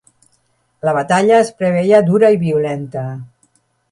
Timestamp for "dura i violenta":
2.09-3.07